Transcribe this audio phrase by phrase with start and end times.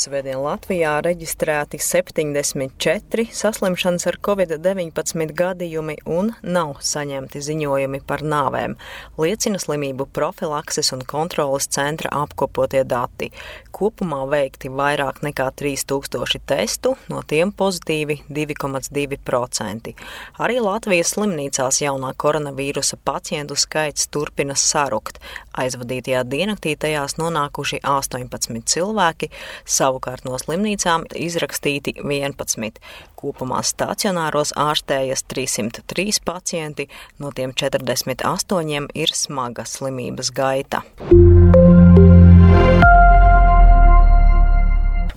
[0.00, 8.78] Svētdien Latvijā reģistrēti 74 saslimšanas ar covid-19 gadījumi un nav saņemti ziņojumi par nāvēm,
[9.20, 13.28] liecina slimību profilakses un kontrolas centra apkopotie dati.
[13.76, 19.92] Kopumā veikti vairāk nekā 3000 testu, no tiem pozitīvi 2,2%.
[20.40, 25.20] Arī Latvijas slimnīcās jaunā koronavīrusa pacientu skaits turpina sarukt.
[25.60, 29.28] Aizvadītajā diennaktī tajās nonākuši 18 cilvēki,
[29.90, 32.80] savukārt no slimnīcām izrakstīti 11.
[33.20, 40.84] Kopumā stacionāros ārstējas 303 pacienti, no tiem 48 ir smaga slimības gaita.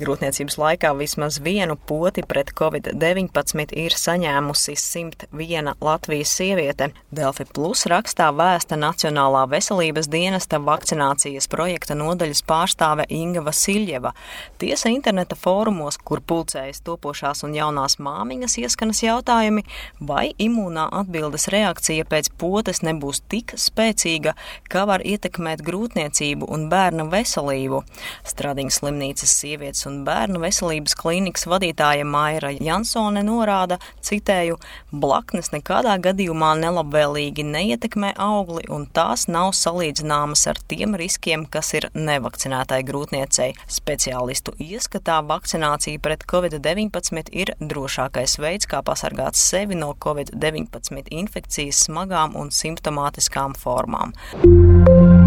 [0.04, 6.90] Grūtniecības laikā vismaz vienu poti pret covid-19 ir saņēmusi 101 Latvijas sieviete.
[7.14, 14.12] Delfi Plus rakstā vēsta Nacionālā veselības dienesta vakcinācijas projekta nodaļas pārstāve Inga Vasiljeva.
[14.60, 19.64] Tiesa interneta fórumos, kur pulcējas topošās un jaunās māmiņas, ieskanas jautājumi,
[20.04, 24.36] vai imūnā atbildes reakcija pēc potes nebūs tik spēcīga,
[24.68, 27.86] ka var ietekmēt grūtniecību un bērna veselību.
[28.34, 34.58] Stradiņas slimnīcas sievietes un un bērnu veselības klīnikas vadītāja Maira Jansone norāda, citēju,
[34.92, 41.90] blaknes nekādā gadījumā nelabvēlīgi neietekmē augli un tās nav salīdzināmas ar tiem riskiem, kas ir
[41.94, 43.52] nevakcinētai grūtniecei.
[43.80, 52.38] Speciālistu ieskatā vakcinācija pret covid-19 ir drošākais veids, kā pasargāt sevi no covid-19 infekcijas smagām
[52.40, 54.16] un simptomātiskām formām.
[54.44, 55.23] No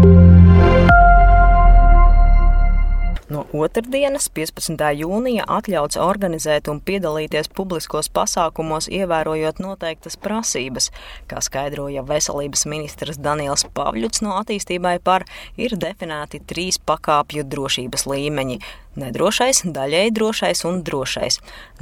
[3.53, 4.81] otrdienas, 15.
[5.01, 10.89] jūnija, atļauts organizēt un piedalīties publiskos pasākumos, ievērojot noteiktas prasības.
[11.31, 18.59] Kā skaidroja veselības ministrs Daniels Pavļuts no attīstībai par, ir definēti trīs pakāpju drošības līmeņi
[18.97, 21.35] Nedrošais, daļēji drošais un drošais.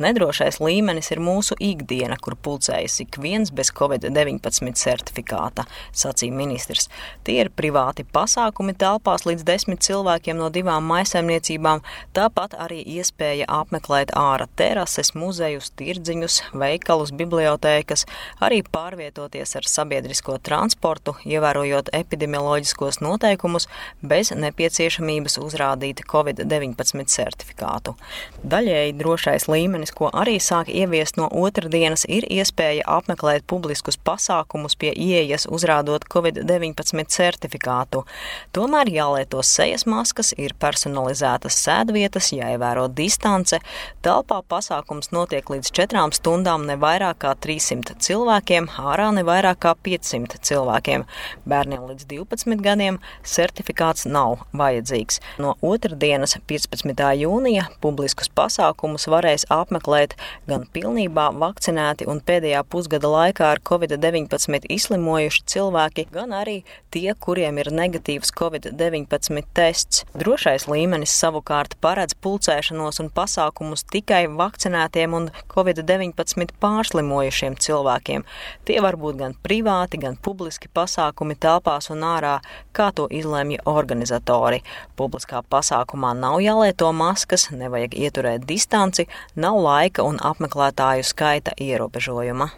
[0.03, 5.63] Nedrošais līmenis ir mūsu ikdiena, kur pulcējas ik viens bez covid-19 certifikāta,
[5.95, 6.89] sacīja ministrs.
[7.23, 11.85] Tie ir privāti pasākumi telpās līdz desmit cilvēkiem no divām maisaimniecībām,
[12.17, 18.03] tāpat arī iespēja apmeklēt ārā terases, muzejus, tirdziņus, veikalus, bibliotēkas,
[18.43, 23.71] arī pārvietoties ar sabiedrisko transportu, ievērojot epidemioloģiskos noteikumus
[24.03, 27.95] bez nepieciešamības uzrādīt covid-19 pacienta certifikātu.
[28.43, 34.91] Daļēji drošais līmenis, ko arī sāk ieviest no otrdienas, ir iespēja apmeklēt publiskus pasākumus pie
[34.93, 38.05] ieejas, uzrādot Covid-19 certifikātu.
[38.53, 43.59] Tomēr jālieto sejas maskas, ir personalizētas sēdvietas, jāievēro distance.
[44.03, 49.75] Telpā pasākums notiek līdz 4 stundām, ne vairāk kā 300 cilvēkiem, ārā ne vairāk kā
[49.75, 51.05] 500 cilvēkiem.
[51.45, 55.21] Bērniem līdz 12 gadiem certifikāts nav vajadzīgs.
[55.41, 56.94] No otrdienas 15.
[56.95, 60.15] Jūnija publiskus pasākumus varēs apmeklēt
[60.47, 66.63] gan pilnībā vakcinēti un pēdējā pusgada laikā ar covid-19 izslimojuši cilvēki, gan arī
[66.93, 70.05] tie, kuriem ir negatīvs covid-19 tests.
[70.15, 78.23] Drošais līmenis savukārt paredz pulcēšanos un pasākumus tikai vakcinētiem un covid-19 pārslimojušiem cilvēkiem.
[78.63, 82.37] Tie var būt gan privāti, gan publiski pasākumi telpās un ārā,
[82.75, 84.61] kā to izlemj organizatori.
[84.99, 92.49] Publiskā pasākumā nav jālieto jālieto maskas, nevajag ieturēt distanci, nav laika un apmeklētāju skaita ierobežojuma.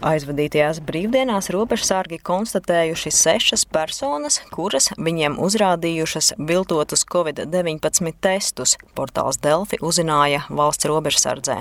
[0.00, 8.78] Aizvadītajās brīvdienās robežsargi konstatējuši sešas personas, kuras viņiem uzrādījušas viltotus covid-19 testus.
[8.96, 11.58] Portāls Delfi uzzināja valsts robežsardzē.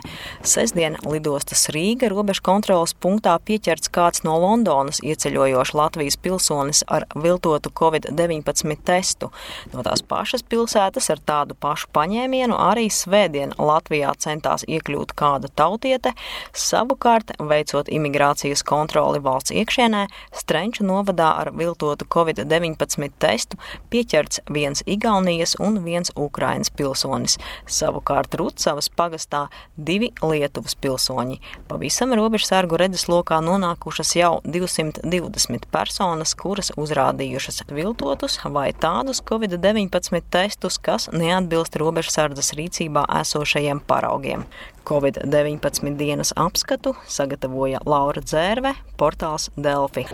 [0.47, 7.73] Sesdien lidostas Rīga robežu kontrolas punktā pieķerts kāds no Londonas ieceļojošs Latvijas pilsonis ar viltotu
[7.75, 9.33] covid-19 testu.
[9.73, 16.15] No tās pašas pilsētas ar tādu pašu paņēmienu arī svētdien Latvijā centās iekļūt kāda tautiete,
[16.55, 23.57] savukārt veicot imigrāciju imigrācijas kontroli valsts iekšienē, Strenču novadā ar viltotu covid-19 testu
[23.89, 27.37] pieķerts viens Igaunijas un viens Ukrainas pilsonis.
[27.65, 31.39] Savukārt Rucavas pagastā divi Lietuvas pilsoņi.
[31.67, 41.09] Pavisam robežsargu redzeslokā nonākušas jau 220 personas, kuras uzrādījušas viltotus vai tādus covid-19 testus, kas
[41.11, 44.45] neatbilst robežsardzes rīcībā esošajiem paraugiem.
[44.89, 50.07] Covid-19 dienas apskatu sagatavoja Laura Dzērve, portāls Delfi.